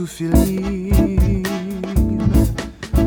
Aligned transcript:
zu 0.00 0.06
viel 0.06 0.32
lieb. 0.46 1.46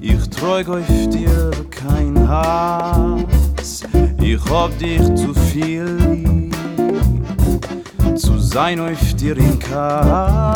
Ich 0.00 0.30
träg 0.30 0.68
auf 0.70 0.86
dir 1.10 1.50
kein 1.70 2.26
Hass. 2.26 3.82
Ich 4.22 4.40
hab 4.50 4.78
dich 4.78 5.02
zu 5.14 5.34
viel 5.34 5.84
lieb. 5.84 6.56
Zu 8.16 8.38
sein 8.38 8.80
auf 8.80 9.14
dir 9.16 9.36
in 9.36 9.58
Kass. 9.58 10.48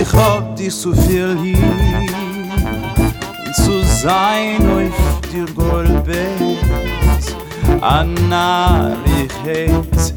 Ich 0.00 0.12
hab 0.12 0.54
dich 0.54 0.76
zu 0.76 0.94
viel 0.94 1.36
lieb. 1.42 2.14
Zu 3.56 3.82
sein 3.82 4.60
auf 4.60 5.20
dir 5.32 5.46
Goldbett. 5.56 6.58
Anna, 7.80 8.92
ich 9.18 9.32
heiz, 9.44 10.14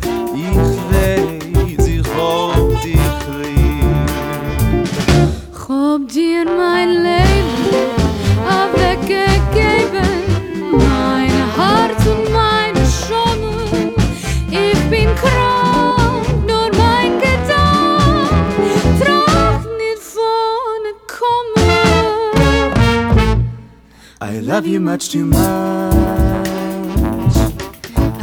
I 24.33 24.39
love 24.39 24.65
you 24.65 24.79
much 24.79 25.11
too 25.11 25.25
much. 25.25 25.93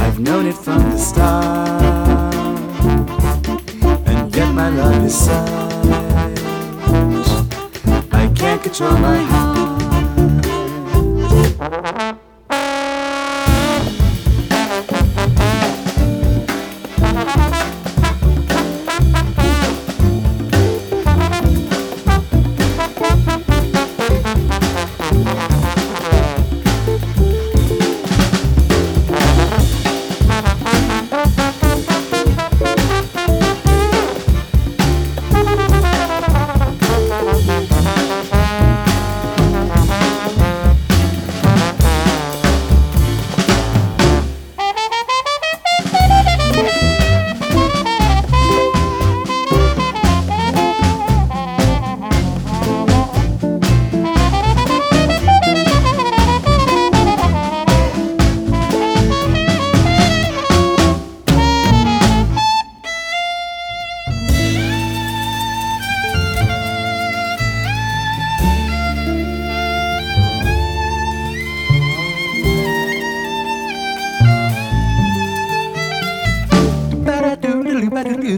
I've 0.00 0.18
known 0.18 0.46
it 0.46 0.56
from 0.56 0.90
the 0.90 0.98
start. 0.98 2.34
And 4.08 4.34
yet 4.34 4.52
my 4.52 4.70
love 4.70 5.04
is 5.04 5.16
such. 5.16 5.48
I 8.10 8.28
can't 8.34 8.60
control 8.60 8.96
my 8.98 9.29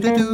heart. 0.01 0.33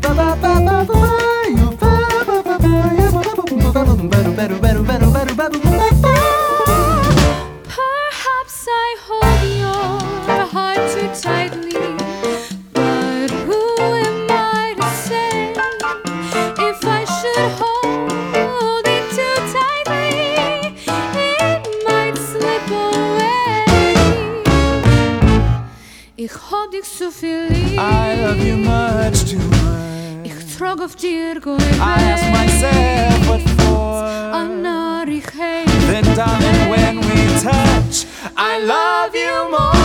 Perhaps 0.00 0.97
Ich 26.20 26.32
hab 26.32 26.72
dich 26.72 26.82
so. 26.84 27.04
I 27.76 28.20
love 28.20 28.44
you 28.44 28.56
much 28.56 29.24
too 29.30 29.38
much. 29.38 30.24
Ich 30.24 30.56
trag 30.56 30.80
auf 30.80 30.96
dir 30.96 31.36
I 31.36 32.12
ask 32.12 32.24
myself 32.32 33.28
what 33.28 33.40
for. 33.60 34.02
Anna, 34.34 35.04
ich 35.06 35.22
hey. 35.38 35.64
Then, 35.86 36.02
darling, 36.16 36.70
when 36.70 36.98
we 37.02 37.40
touch, 37.40 38.04
I 38.36 38.58
love 38.66 39.14
you 39.14 39.48
more. 39.48 39.77